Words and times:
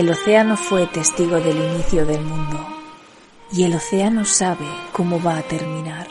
El 0.00 0.08
océano 0.08 0.56
fue 0.56 0.86
testigo 0.86 1.40
del 1.40 1.58
inicio 1.58 2.06
del 2.06 2.22
mundo 2.22 2.58
y 3.52 3.64
el 3.64 3.74
océano 3.74 4.24
sabe 4.24 4.64
cómo 4.92 5.22
va 5.22 5.36
a 5.36 5.42
terminar. 5.42 6.08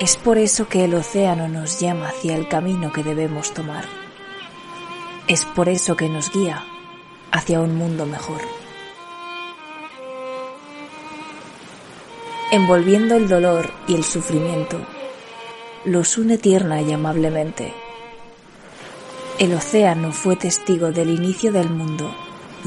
Es 0.00 0.16
por 0.16 0.36
eso 0.36 0.68
que 0.68 0.84
el 0.84 0.94
océano 0.94 1.46
nos 1.46 1.78
llama 1.78 2.08
hacia 2.08 2.34
el 2.34 2.48
camino 2.48 2.92
que 2.92 3.04
debemos 3.04 3.54
tomar. 3.54 3.84
Es 5.28 5.44
por 5.44 5.68
eso 5.68 5.96
que 5.96 6.08
nos 6.08 6.32
guía 6.32 6.64
hacia 7.30 7.60
un 7.60 7.76
mundo 7.76 8.04
mejor. 8.04 8.40
Envolviendo 12.50 13.14
el 13.14 13.28
dolor 13.28 13.70
y 13.86 13.94
el 13.94 14.02
sufrimiento, 14.02 14.80
los 15.84 16.18
une 16.18 16.36
tierna 16.36 16.82
y 16.82 16.92
amablemente 16.92 17.72
el 19.38 19.54
océano 19.54 20.12
fue 20.12 20.34
testigo 20.34 20.90
del 20.90 21.10
inicio 21.10 21.52
del 21.52 21.70
mundo 21.70 22.12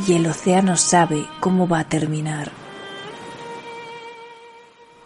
y 0.08 0.14
el 0.14 0.26
océano 0.26 0.78
sabe 0.78 1.28
cómo 1.42 1.68
va 1.68 1.80
a 1.80 1.90
terminar. 1.90 2.52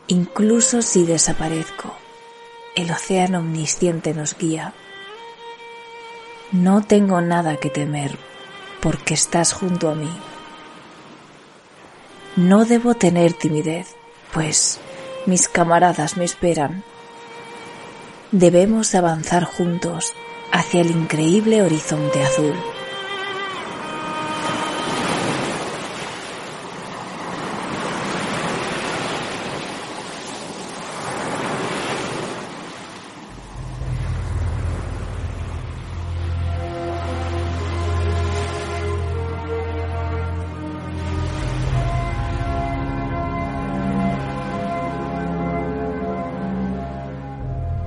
Incluso 0.08 0.84
si 0.84 1.06
desaparezco, 1.06 1.96
el 2.76 2.92
océano 2.92 3.40
omnisciente 3.40 4.14
nos 4.14 4.38
guía. 4.38 4.74
No 6.52 6.84
tengo 6.84 7.20
nada 7.22 7.58
que 7.58 7.72
temer 7.72 8.16
porque 8.80 9.16
estás 9.16 9.52
junto 9.52 9.90
a 9.90 9.96
mí. 9.96 10.12
No 12.36 12.66
debo 12.66 12.94
tener 12.94 13.34
timidez, 13.34 13.96
pues 14.32 14.80
mis 15.26 15.48
camaradas 15.48 16.16
me 16.16 16.26
esperan. 16.26 16.84
Debemos 18.32 18.94
avanzar 18.94 19.46
juntos 19.46 20.14
hacia 20.52 20.82
el 20.82 20.92
increíble 20.92 21.62
horizonte 21.62 22.22
azul. 22.24 22.54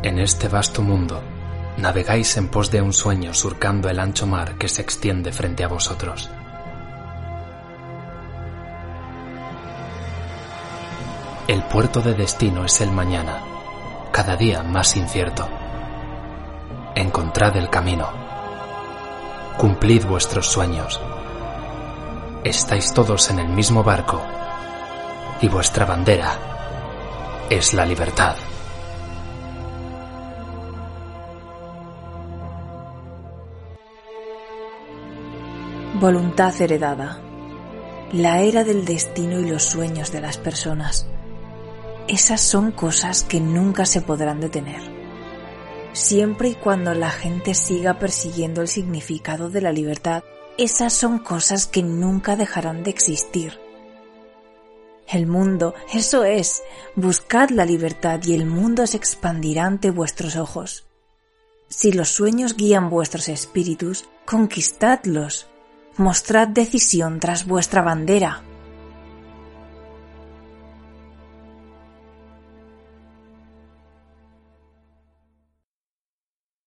En 0.03 0.19
este 0.19 0.49
vasto 0.49 0.83
mundo, 0.83 1.23
navegáis 1.79 2.37
en 2.37 2.49
pos 2.49 2.71
de 2.71 2.83
un 2.83 2.93
sueño 2.93 3.33
surcando 3.33 3.89
el 3.89 4.01
ancho 4.01 4.27
mar 4.27 4.59
que 4.59 4.69
se 4.69 4.83
extiende 4.83 5.33
frente 5.33 5.65
a 5.65 5.69
vosotros. 5.69 6.29
El 11.47 11.63
puerto 11.63 12.03
de 12.03 12.15
destino 12.15 12.65
es 12.65 12.81
el 12.81 12.91
mañana, 12.91 13.41
cada 14.13 14.37
día 14.37 14.63
más 14.63 14.97
incierto. 14.97 15.49
Encontrad 16.95 17.57
el 17.57 17.71
camino. 17.71 18.09
Cumplid 19.57 20.05
vuestros 20.05 20.47
sueños. 20.47 21.01
Estáis 22.45 22.93
todos 22.93 23.31
en 23.31 23.39
el 23.39 23.49
mismo 23.49 23.83
barco 23.83 24.21
y 25.41 25.49
vuestra 25.49 25.87
bandera 25.87 26.37
es 27.49 27.73
la 27.73 27.87
libertad. 27.87 28.37
Voluntad 36.01 36.55
heredada. 36.63 37.21
La 38.13 38.43
era 38.43 38.63
del 38.63 38.85
destino 38.85 39.41
y 39.41 39.51
los 39.51 39.65
sueños 39.65 40.13
de 40.13 40.21
las 40.21 40.39
personas. 40.39 41.09
Esas 42.07 42.41
son 42.41 42.71
cosas 42.71 43.25
que 43.25 43.41
nunca 43.41 43.85
se 43.85 44.01
podrán 44.01 44.39
detener. 44.39 44.81
Siempre 45.95 46.51
y 46.51 46.55
cuando 46.55 46.95
la 46.95 47.11
gente 47.11 47.53
siga 47.53 47.99
persiguiendo 47.99 48.63
el 48.63 48.69
significado 48.69 49.51
de 49.51 49.61
la 49.61 49.73
libertad, 49.73 50.23
esas 50.57 50.93
son 50.93 51.19
cosas 51.19 51.67
que 51.67 51.83
nunca 51.83 52.37
dejarán 52.37 52.85
de 52.85 52.91
existir. 52.91 53.59
El 55.09 55.27
mundo, 55.27 55.75
eso 55.93 56.23
es, 56.23 56.63
buscad 56.95 57.51
la 57.51 57.65
libertad 57.65 58.21
y 58.23 58.35
el 58.35 58.47
mundo 58.47 58.87
se 58.87 58.99
expandirá 58.99 59.65
ante 59.65 59.91
vuestros 59.91 60.37
ojos. 60.37 60.87
Si 61.67 61.91
los 61.91 62.09
sueños 62.09 62.57
guían 62.57 62.89
vuestros 62.89 63.29
espíritus, 63.29 64.05
conquistadlos 64.25 65.49
mostrad 65.99 66.47
decisión 66.47 67.19
tras 67.19 67.45
vuestra 67.45 67.83
bandera. 67.83 68.45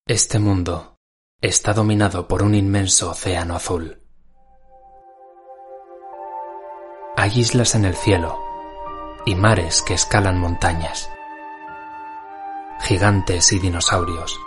Este 0.06 0.38
mundo 0.38 0.98
está 1.40 1.72
dominado 1.72 2.28
por 2.28 2.42
un 2.42 2.54
inmenso 2.54 3.10
océano 3.10 3.56
azul. 3.56 4.02
Hay 7.16 7.30
islas 7.38 7.74
en 7.74 7.86
el 7.86 7.94
cielo 7.94 8.38
y 9.24 9.34
mares 9.34 9.80
que 9.80 9.94
escalan 9.94 10.38
montañas, 10.38 11.08
gigantes 12.80 13.52
y 13.52 13.58
dinosaurios, 13.58 14.38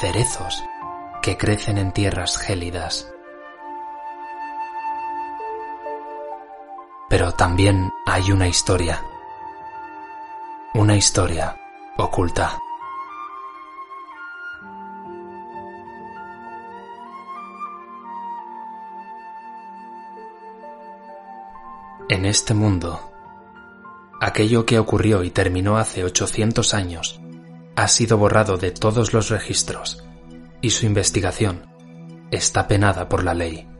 cerezos 0.00 0.62
que 1.22 1.36
crecen 1.36 1.78
en 1.78 1.92
tierras 1.92 2.36
gélidas 2.36 3.11
Pero 7.12 7.30
también 7.32 7.92
hay 8.06 8.32
una 8.32 8.48
historia. 8.48 9.04
Una 10.72 10.96
historia 10.96 11.54
oculta. 11.98 12.58
En 22.08 22.24
este 22.24 22.54
mundo, 22.54 23.12
aquello 24.18 24.64
que 24.64 24.78
ocurrió 24.78 25.22
y 25.22 25.28
terminó 25.28 25.76
hace 25.76 26.04
800 26.04 26.72
años 26.72 27.20
ha 27.76 27.88
sido 27.88 28.16
borrado 28.16 28.56
de 28.56 28.70
todos 28.70 29.12
los 29.12 29.28
registros 29.28 30.02
y 30.62 30.70
su 30.70 30.86
investigación 30.86 31.66
está 32.30 32.66
penada 32.66 33.10
por 33.10 33.22
la 33.22 33.34
ley. 33.34 33.71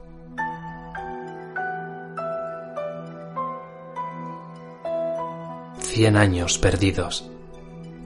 Cien 5.95 6.17
años 6.17 6.57
perdidos. 6.57 7.31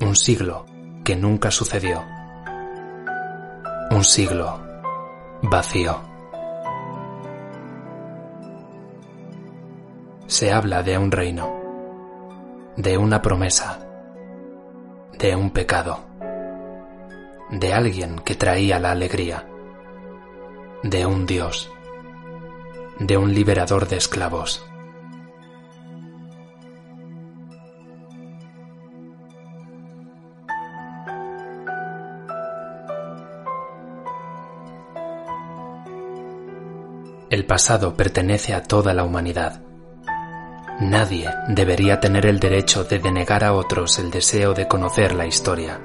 Un 0.01 0.17
siglo 0.17 0.67
que 1.05 1.15
nunca 1.15 1.53
sucedió. 1.53 2.03
Un 3.93 4.03
siglo 4.03 4.59
vacío. 5.43 6.01
Se 10.27 10.53
habla 10.53 10.83
de 10.83 10.99
un 10.99 11.13
reino, 11.13 11.49
de 12.77 12.99
una 12.99 13.23
promesa, 13.23 13.79
de 15.17 15.37
un 15.37 15.53
pecado, 15.53 16.01
de 17.51 17.73
alguien 17.73 18.19
que 18.19 18.35
traía 18.35 18.81
la 18.81 18.91
alegría, 18.91 19.47
de 20.83 21.07
un 21.07 21.25
Dios, 21.25 21.71
de 22.99 23.17
un 23.17 23.33
liberador 23.33 23.87
de 23.87 23.99
esclavos. 23.99 24.67
El 37.37 37.45
pasado 37.45 37.95
pertenece 37.95 38.55
a 38.55 38.63
toda 38.63 38.95
la 38.95 39.05
humanidad. 39.05 39.61
Nadie 40.81 41.29
debería 41.49 42.01
tener 42.01 42.25
el 42.25 42.41
derecho 42.41 42.85
de 42.85 42.99
denegar 42.99 43.45
a 43.45 43.53
otros 43.53 43.99
el 43.99 44.11
deseo 44.11 44.55
de 44.55 44.67
conocer 44.67 45.15
la 45.15 45.27
historia. 45.27 45.79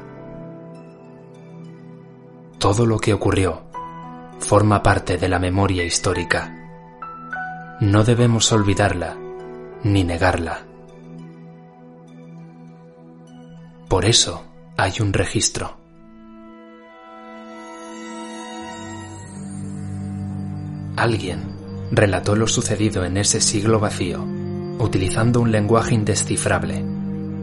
Todo 2.57 2.85
lo 2.85 2.99
que 2.99 3.13
ocurrió 3.13 3.63
forma 4.39 4.81
parte 4.81 5.17
de 5.17 5.27
la 5.27 5.39
memoria 5.39 5.83
histórica. 5.83 6.55
No 7.81 8.05
debemos 8.05 8.49
olvidarla 8.53 9.17
ni 9.83 10.05
negarla. 10.05 10.61
Por 13.89 14.05
eso 14.05 14.45
hay 14.77 14.93
un 15.01 15.11
registro. 15.11 15.80
Alguien 20.95 21.41
relató 21.91 22.35
lo 22.35 22.47
sucedido 22.47 23.05
en 23.05 23.17
ese 23.17 23.41
siglo 23.41 23.79
vacío, 23.79 24.23
utilizando 24.79 25.41
un 25.41 25.51
lenguaje 25.51 25.95
indescifrable, 25.95 26.83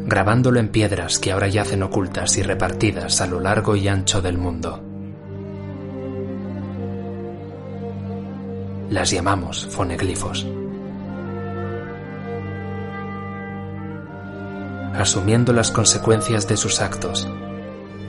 grabándolo 0.07 0.61
en 0.61 0.69
piedras 0.69 1.19
que 1.19 1.33
ahora 1.33 1.49
yacen 1.49 1.83
ocultas 1.83 2.37
y 2.39 2.43
repartidas 2.43 3.21
a 3.21 3.27
lo 3.27 3.41
largo 3.41 3.77
y 3.77 3.89
ancho 3.89 4.23
del 4.23 4.39
mundo. 4.39 4.83
Las 8.91 9.11
llamamos 9.11 9.67
foneglifos. 9.67 10.47
Asumiendo 14.95 15.53
las 15.53 15.71
consecuencias 15.71 16.49
de 16.49 16.57
sus 16.57 16.81
actos, 16.81 17.29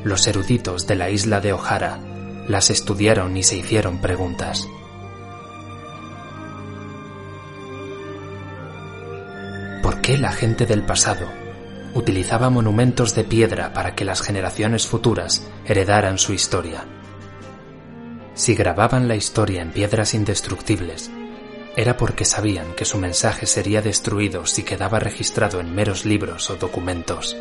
los 0.03 0.25
eruditos 0.27 0.87
de 0.87 0.95
la 0.95 1.09
isla 1.09 1.41
de 1.41 1.53
O'Hara 1.53 1.99
las 2.47 2.69
estudiaron 2.69 3.35
y 3.35 3.43
se 3.43 3.57
hicieron 3.57 3.99
preguntas. 3.99 4.65
Qué 10.09 10.17
la 10.17 10.31
gente 10.31 10.65
del 10.65 10.81
pasado 10.81 11.27
utilizaba 11.93 12.49
monumentos 12.49 13.13
de 13.13 13.23
piedra 13.23 13.73
para 13.73 13.93
que 13.93 14.05
las 14.05 14.23
generaciones 14.23 14.87
futuras 14.87 15.47
heredaran 15.65 16.17
su 16.17 16.33
historia? 16.33 16.83
Si 18.33 18.55
grababan 18.55 19.07
la 19.07 19.15
historia 19.15 19.61
en 19.61 19.69
piedras 19.69 20.15
indestructibles, 20.15 21.11
era 21.75 21.95
porque 21.95 22.25
sabían 22.25 22.73
que 22.73 22.85
su 22.85 22.97
mensaje 22.97 23.45
sería 23.45 23.83
destruido 23.83 24.47
si 24.47 24.63
quedaba 24.63 24.97
registrado 24.97 25.59
en 25.59 25.75
meros 25.75 26.05
libros 26.05 26.49
o 26.49 26.55
documentos. 26.55 27.37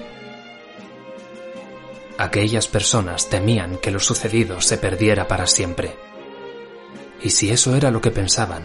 Aquellas 2.18 2.68
personas 2.68 3.30
temían 3.30 3.78
que 3.78 3.90
lo 3.90 3.98
sucedido 3.98 4.60
se 4.60 4.76
perdiera 4.76 5.26
para 5.26 5.46
siempre. 5.46 5.96
Y 7.22 7.30
si 7.30 7.48
eso 7.48 7.74
era 7.74 7.90
lo 7.90 8.02
que 8.02 8.10
pensaban, 8.10 8.64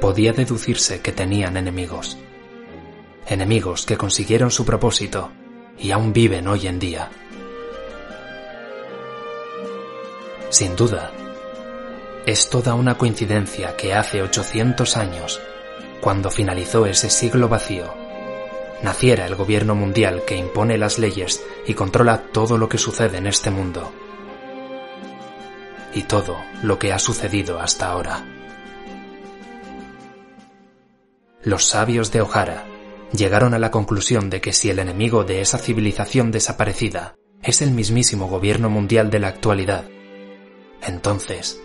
podía 0.00 0.32
deducirse 0.32 1.02
que 1.02 1.12
tenían 1.12 1.56
enemigos. 1.56 2.18
Enemigos 3.28 3.84
que 3.84 3.96
consiguieron 3.96 4.52
su 4.52 4.64
propósito 4.64 5.32
y 5.78 5.90
aún 5.90 6.12
viven 6.12 6.46
hoy 6.46 6.68
en 6.68 6.78
día. 6.78 7.10
Sin 10.48 10.76
duda, 10.76 11.10
es 12.24 12.48
toda 12.48 12.74
una 12.74 12.96
coincidencia 12.96 13.76
que 13.76 13.94
hace 13.94 14.22
800 14.22 14.96
años, 14.96 15.40
cuando 16.00 16.30
finalizó 16.30 16.86
ese 16.86 17.10
siglo 17.10 17.48
vacío, 17.48 17.92
naciera 18.82 19.26
el 19.26 19.34
gobierno 19.34 19.74
mundial 19.74 20.22
que 20.24 20.36
impone 20.36 20.78
las 20.78 21.00
leyes 21.00 21.44
y 21.66 21.74
controla 21.74 22.22
todo 22.32 22.56
lo 22.58 22.68
que 22.68 22.78
sucede 22.78 23.18
en 23.18 23.26
este 23.26 23.50
mundo. 23.50 23.92
Y 25.92 26.02
todo 26.04 26.36
lo 26.62 26.78
que 26.78 26.92
ha 26.92 27.00
sucedido 27.00 27.58
hasta 27.58 27.88
ahora. 27.88 28.24
Los 31.42 31.64
sabios 31.64 32.12
de 32.12 32.20
O'Hara 32.20 32.75
llegaron 33.12 33.54
a 33.54 33.58
la 33.58 33.70
conclusión 33.70 34.30
de 34.30 34.40
que 34.40 34.52
si 34.52 34.70
el 34.70 34.78
enemigo 34.78 35.24
de 35.24 35.40
esa 35.40 35.58
civilización 35.58 36.30
desaparecida 36.30 37.16
es 37.42 37.62
el 37.62 37.70
mismísimo 37.70 38.28
gobierno 38.28 38.70
mundial 38.70 39.10
de 39.10 39.20
la 39.20 39.28
actualidad, 39.28 39.84
entonces 40.82 41.60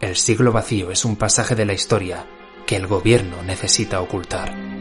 el 0.00 0.16
siglo 0.16 0.52
vacío 0.52 0.90
es 0.90 1.04
un 1.04 1.16
pasaje 1.16 1.54
de 1.54 1.66
la 1.66 1.74
historia 1.74 2.26
que 2.66 2.76
el 2.76 2.86
gobierno 2.86 3.42
necesita 3.42 4.00
ocultar. 4.00 4.80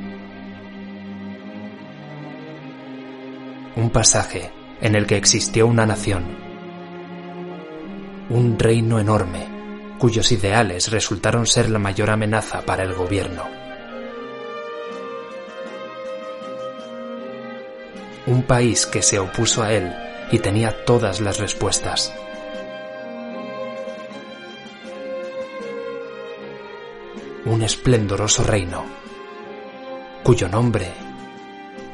un 3.80 3.90
pasaje 3.92 4.52
en 4.82 4.96
el 4.96 5.08
que 5.08 5.16
existió 5.16 5.66
una 5.66 5.86
nación, 5.86 6.26
un 8.30 8.60
reino 8.60 9.00
enorme, 9.00 9.48
cuyos 9.98 10.32
ideales 10.32 10.92
resultaron 10.92 11.46
ser 11.46 11.70
la 11.70 11.80
mayor 11.80 12.10
amenaza 12.10 12.62
para 12.62 12.84
el 12.84 12.94
gobierno. 12.94 13.59
Un 18.30 18.44
país 18.44 18.86
que 18.86 19.02
se 19.02 19.18
opuso 19.18 19.64
a 19.64 19.74
él 19.74 19.92
y 20.32 20.38
tenía 20.38 20.86
todas 20.86 21.20
las 21.20 21.40
respuestas. 21.40 22.14
Un 27.46 27.64
esplendoroso 27.64 28.44
reino, 28.44 28.86
cuyo 30.22 30.48
nombre 30.48 30.94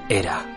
era 0.09 0.54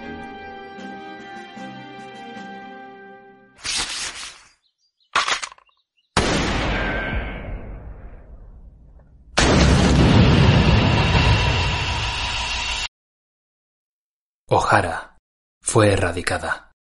fue 15.79 15.93
erradicada. 15.93 16.73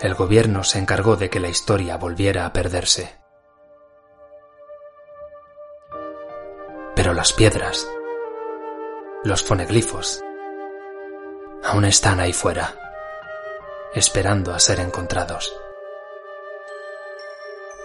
El 0.00 0.14
gobierno 0.14 0.64
se 0.64 0.78
encargó 0.78 1.16
de 1.16 1.28
que 1.28 1.40
la 1.40 1.50
historia 1.50 1.98
volviera 1.98 2.46
a 2.46 2.54
perderse. 2.54 3.20
Pero 6.96 7.12
las 7.12 7.34
piedras, 7.34 7.86
los 9.24 9.44
foneglifos, 9.44 10.24
aún 11.64 11.84
están 11.84 12.18
ahí 12.18 12.32
fuera, 12.32 12.74
esperando 13.92 14.54
a 14.54 14.58
ser 14.58 14.80
encontrados 14.80 15.52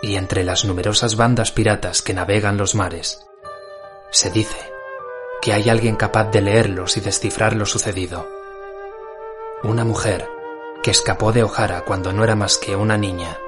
y 0.04 0.18
entre 0.18 0.44
las 0.44 0.66
numerosas 0.66 1.16
bandas 1.16 1.54
piratas 1.54 2.02
que 2.02 2.14
navegan 2.14 2.58
los 2.58 2.76
mares, 2.76 3.26
se 4.12 4.30
dice 4.30 4.72
que 5.42 5.54
hay 5.54 5.70
alguien 5.70 5.96
capaz 5.96 6.26
de 6.26 6.42
leerlos 6.42 6.98
y 6.98 7.00
descifrar 7.00 7.56
lo 7.56 7.66
sucedido. 7.66 8.28
Una 9.64 9.86
mujer 9.86 10.30
que 10.84 10.92
escapó 10.92 11.32
de 11.32 11.44
O'Hara 11.44 11.86
cuando 11.86 12.12
no 12.12 12.26
era 12.26 12.36
más 12.36 12.58
que 12.58 12.76
una 12.76 12.98
niña 12.98 13.40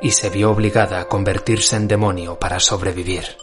y 0.00 0.12
se 0.12 0.30
vio 0.30 0.50
obligada 0.50 1.00
a 1.00 1.08
convertirse 1.08 1.76
en 1.76 1.86
demonio 1.86 2.38
para 2.38 2.58
sobrevivir. 2.58 3.36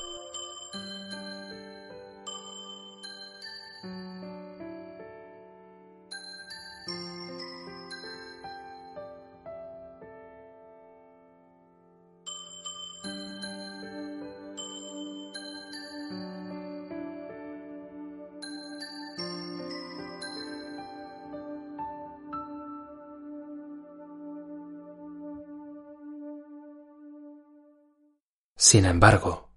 Sin 28.63 28.85
embargo, 28.85 29.49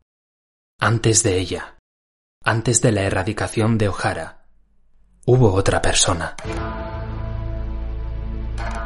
antes 0.81 1.23
de 1.23 1.39
ella, 1.39 1.77
antes 2.43 2.83
de 2.83 2.91
la 2.91 3.03
erradicación 3.03 3.79
de 3.79 3.89
O'Hara, 3.89 4.49
hubo 5.27 5.55
otra 5.55 5.81
persona. 5.81 6.35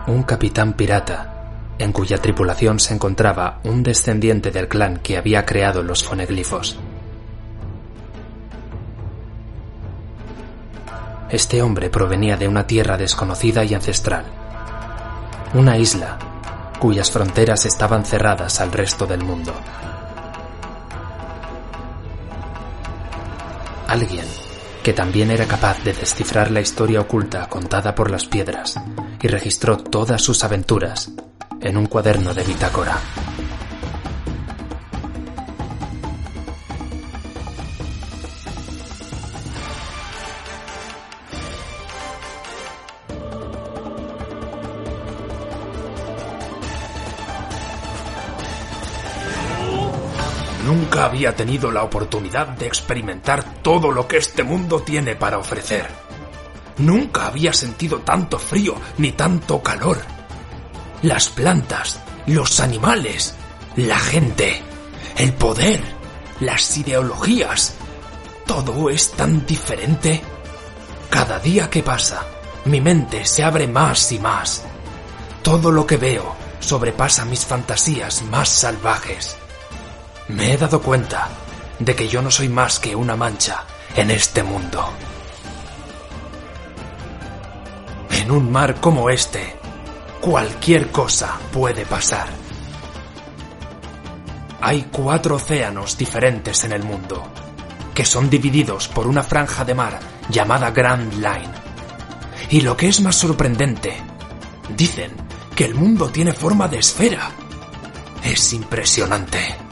Un 0.08 0.22
capitán 0.24 0.74
pirata, 0.74 1.72
en 1.78 1.92
cuya 1.92 2.18
tripulación 2.18 2.80
se 2.80 2.92
encontraba 2.92 3.60
un 3.64 3.82
descendiente 3.82 4.50
del 4.50 4.68
clan 4.68 4.98
que 4.98 5.16
había 5.16 5.46
creado 5.46 5.82
los 5.82 6.04
foneglifos. 6.04 6.78
Este 11.30 11.62
hombre 11.62 11.88
provenía 11.88 12.36
de 12.36 12.46
una 12.46 12.66
tierra 12.66 12.98
desconocida 12.98 13.64
y 13.64 13.72
ancestral, 13.72 14.26
una 15.54 15.78
isla 15.78 16.18
cuyas 16.78 17.10
fronteras 17.10 17.64
estaban 17.64 18.04
cerradas 18.04 18.60
al 18.60 18.70
resto 18.70 19.06
del 19.06 19.24
mundo. 19.24 19.54
Alguien 23.90 24.24
que 24.82 24.92
también 24.92 25.30
era 25.30 25.46
capaz 25.46 25.82
de 25.84 25.92
descifrar 25.92 26.50
la 26.50 26.60
historia 26.60 27.00
oculta 27.00 27.48
contada 27.48 27.94
por 27.94 28.10
las 28.10 28.24
piedras 28.24 28.76
y 29.20 29.28
registró 29.28 29.76
todas 29.76 30.22
sus 30.22 30.42
aventuras 30.44 31.10
en 31.60 31.76
un 31.76 31.86
cuaderno 31.86 32.32
de 32.32 32.44
bitácora. 32.44 32.98
Nunca 50.64 51.06
había 51.06 51.34
tenido 51.34 51.70
la 51.70 51.82
oportunidad 51.82 52.48
de 52.48 52.66
experimentar 52.66 53.62
todo 53.62 53.90
lo 53.90 54.06
que 54.06 54.18
este 54.18 54.42
mundo 54.42 54.82
tiene 54.82 55.16
para 55.16 55.38
ofrecer. 55.38 55.86
Nunca 56.78 57.26
había 57.26 57.52
sentido 57.52 58.00
tanto 58.00 58.38
frío 58.38 58.74
ni 58.98 59.12
tanto 59.12 59.62
calor. 59.62 59.98
Las 61.02 61.28
plantas, 61.30 62.00
los 62.26 62.60
animales, 62.60 63.34
la 63.76 63.98
gente, 63.98 64.62
el 65.16 65.32
poder, 65.32 65.80
las 66.40 66.76
ideologías. 66.76 67.74
Todo 68.46 68.90
es 68.90 69.12
tan 69.12 69.46
diferente. 69.46 70.20
Cada 71.08 71.38
día 71.38 71.70
que 71.70 71.82
pasa, 71.82 72.24
mi 72.66 72.80
mente 72.80 73.24
se 73.24 73.42
abre 73.42 73.66
más 73.66 74.12
y 74.12 74.18
más 74.18 74.62
Todo 75.42 75.70
lo 75.70 75.86
que 75.86 75.96
veo 75.96 76.36
sobrepasa 76.60 77.24
mis 77.24 77.46
fantasías 77.46 78.22
más 78.22 78.48
salvajes. 78.48 79.39
Me 80.34 80.52
he 80.52 80.56
dado 80.56 80.80
cuenta 80.80 81.28
de 81.78 81.94
que 81.96 82.08
yo 82.08 82.22
no 82.22 82.30
soy 82.30 82.48
más 82.48 82.78
que 82.78 82.94
una 82.94 83.16
mancha 83.16 83.64
en 83.96 84.10
este 84.10 84.42
mundo. 84.42 84.88
En 88.10 88.30
un 88.30 88.50
mar 88.52 88.80
como 88.80 89.10
este, 89.10 89.56
cualquier 90.20 90.92
cosa 90.92 91.36
puede 91.52 91.84
pasar. 91.84 92.28
Hay 94.60 94.88
cuatro 94.92 95.36
océanos 95.36 95.98
diferentes 95.98 96.62
en 96.64 96.72
el 96.72 96.84
mundo, 96.84 97.26
que 97.92 98.04
son 98.04 98.30
divididos 98.30 98.86
por 98.86 99.08
una 99.08 99.24
franja 99.24 99.64
de 99.64 99.74
mar 99.74 99.98
llamada 100.28 100.70
Grand 100.70 101.12
Line. 101.14 101.50
Y 102.50 102.60
lo 102.60 102.76
que 102.76 102.88
es 102.88 103.00
más 103.00 103.16
sorprendente, 103.16 103.96
dicen 104.76 105.12
que 105.56 105.64
el 105.64 105.74
mundo 105.74 106.08
tiene 106.10 106.32
forma 106.32 106.68
de 106.68 106.78
esfera. 106.78 107.30
Es 108.22 108.52
impresionante. 108.52 109.69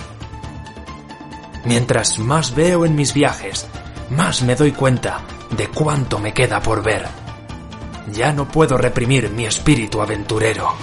Mientras 1.65 2.19
más 2.19 2.55
veo 2.55 2.85
en 2.85 2.95
mis 2.95 3.12
viajes, 3.15 3.67
más 4.11 4.43
me 4.43 4.55
doy 4.55 4.73
cuenta 4.73 5.21
de 5.50 5.69
cuánto 5.69 6.19
me 6.19 6.33
queda 6.33 6.61
por 6.61 6.83
ver. 6.83 7.07
Ya 8.12 8.33
no 8.33 8.49
puedo 8.49 8.79
reprimir 8.79 9.31
mi 9.31 9.45
espíritu 9.45 10.00
aventurero. 10.00 10.75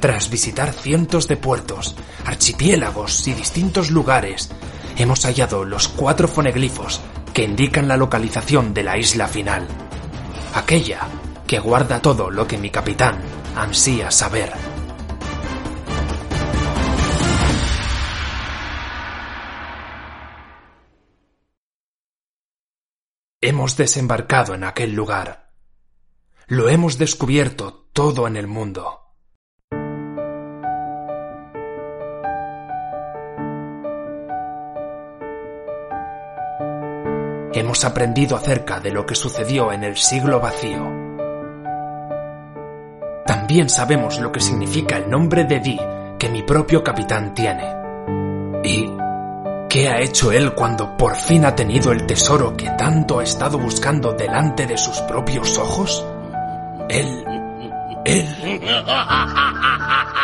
Tras 0.00 0.30
visitar 0.30 0.72
cientos 0.72 1.28
de 1.28 1.36
puertos, 1.36 1.94
archipiélagos 2.24 3.28
y 3.28 3.34
distintos 3.34 3.90
lugares, 3.90 4.50
hemos 4.96 5.24
hallado 5.26 5.64
los 5.64 5.88
cuatro 5.88 6.26
foneglifos 6.26 7.00
que 7.34 7.44
indican 7.44 7.86
la 7.86 7.98
localización 7.98 8.72
de 8.72 8.82
la 8.82 8.96
isla 8.96 9.28
final. 9.28 9.66
Aquella 10.54 11.00
que 11.46 11.58
guarda 11.58 12.00
todo 12.00 12.30
lo 12.30 12.46
que 12.46 12.58
mi 12.58 12.70
capitán 12.70 13.18
ansía 13.54 14.10
saber. 14.10 14.69
Hemos 23.42 23.78
desembarcado 23.78 24.54
en 24.54 24.64
aquel 24.64 24.92
lugar. 24.92 25.48
Lo 26.46 26.68
hemos 26.68 26.98
descubierto 26.98 27.88
todo 27.94 28.26
en 28.26 28.36
el 28.36 28.46
mundo. 28.46 29.00
Hemos 37.54 37.82
aprendido 37.86 38.36
acerca 38.36 38.78
de 38.78 38.92
lo 38.92 39.06
que 39.06 39.14
sucedió 39.14 39.72
en 39.72 39.84
el 39.84 39.96
siglo 39.96 40.38
vacío. 40.38 40.86
También 43.24 43.70
sabemos 43.70 44.20
lo 44.20 44.30
que 44.32 44.40
significa 44.40 44.98
el 44.98 45.08
nombre 45.08 45.44
de 45.44 45.60
Di 45.60 45.80
que 46.18 46.28
mi 46.28 46.42
propio 46.42 46.84
capitán 46.84 47.32
tiene. 47.32 47.79
¿Y 49.70 49.72
qué 49.72 49.88
ha 49.88 50.00
hecho 50.00 50.32
él 50.32 50.52
cuando 50.52 50.96
por 50.96 51.14
fin 51.14 51.44
ha 51.44 51.54
tenido 51.54 51.92
el 51.92 52.04
tesoro 52.04 52.56
que 52.56 52.68
tanto 52.70 53.20
ha 53.20 53.22
estado 53.22 53.56
buscando 53.56 54.12
delante 54.12 54.66
de 54.66 54.76
sus 54.76 54.98
propios 55.02 55.56
ojos? 55.58 56.04
Él... 56.88 57.24
Él... 58.04 58.60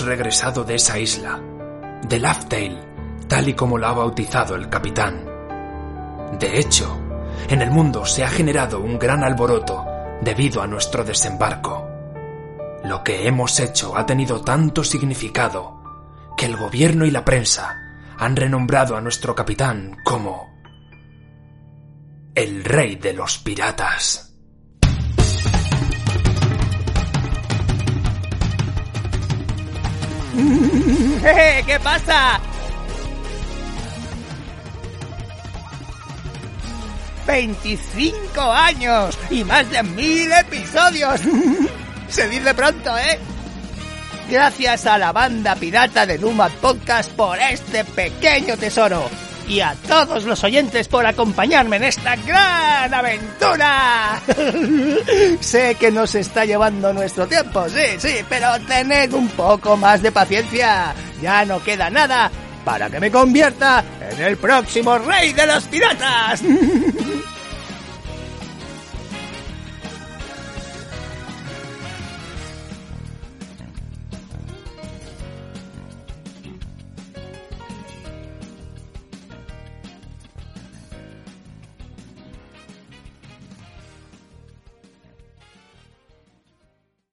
Regresado 0.00 0.64
de 0.64 0.74
esa 0.74 0.98
isla, 0.98 1.40
de 2.08 2.18
Laughdale, 2.18 2.80
tal 3.28 3.48
y 3.48 3.54
como 3.54 3.78
lo 3.78 3.86
ha 3.86 3.92
bautizado 3.92 4.56
el 4.56 4.68
capitán. 4.68 5.24
De 6.38 6.58
hecho, 6.58 6.98
en 7.48 7.62
el 7.62 7.70
mundo 7.70 8.04
se 8.04 8.24
ha 8.24 8.28
generado 8.28 8.80
un 8.80 8.98
gran 8.98 9.22
alboroto 9.22 9.86
debido 10.20 10.62
a 10.62 10.66
nuestro 10.66 11.04
desembarco. 11.04 11.88
Lo 12.82 13.04
que 13.04 13.28
hemos 13.28 13.60
hecho 13.60 13.96
ha 13.96 14.04
tenido 14.04 14.40
tanto 14.40 14.82
significado 14.82 15.82
que 16.36 16.46
el 16.46 16.56
gobierno 16.56 17.06
y 17.06 17.10
la 17.10 17.24
prensa 17.24 17.76
han 18.18 18.36
renombrado 18.36 18.96
a 18.96 19.00
nuestro 19.00 19.34
capitán 19.34 19.96
como 20.04 20.52
el 22.34 22.64
rey 22.64 22.96
de 22.96 23.12
los 23.12 23.38
piratas. 23.38 24.33
¿Qué 31.66 31.80
pasa? 31.82 32.40
25 37.26 38.40
años 38.40 39.18
y 39.30 39.44
más 39.44 39.70
de 39.70 39.82
mil 39.82 40.30
episodios. 40.32 41.20
Se 42.08 42.28
dice 42.28 42.54
pronto, 42.54 42.96
¿eh? 42.98 43.18
Gracias 44.30 44.86
a 44.86 44.98
la 44.98 45.12
banda 45.12 45.54
pirata 45.54 46.06
de 46.06 46.18
Numa 46.18 46.48
Podcast 46.48 47.10
por 47.12 47.38
este 47.38 47.84
pequeño 47.84 48.56
tesoro 48.56 49.23
y 49.48 49.60
a 49.60 49.74
todos 49.86 50.24
los 50.24 50.42
oyentes 50.44 50.88
por 50.88 51.06
acompañarme 51.06 51.76
en 51.76 51.84
esta 51.84 52.16
gran 52.16 52.92
aventura. 52.92 54.20
sé 55.40 55.76
que 55.76 55.90
nos 55.90 56.14
está 56.14 56.44
llevando 56.44 56.92
nuestro 56.92 57.26
tiempo, 57.26 57.68
sí, 57.68 57.98
sí, 57.98 58.16
pero 58.28 58.48
tened 58.66 59.12
un 59.12 59.28
poco 59.28 59.76
más 59.76 60.02
de 60.02 60.12
paciencia. 60.12 60.94
Ya 61.20 61.44
no 61.44 61.62
queda 61.62 61.90
nada 61.90 62.30
para 62.64 62.88
que 62.88 63.00
me 63.00 63.10
convierta 63.10 63.84
en 64.10 64.20
el 64.22 64.36
próximo 64.36 64.98
rey 64.98 65.32
de 65.32 65.46
los 65.46 65.64
piratas. 65.64 66.42